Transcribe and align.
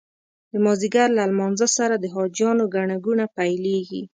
د 0.51 0.53
مازدیګر 0.65 1.07
له 1.17 1.23
لمانځه 1.31 1.67
سره 1.77 1.95
د 1.97 2.05
حاجیانو 2.13 2.63
ګڼه 2.75 2.95
ګوڼه 3.05 3.25
پیلېږي. 3.37 4.01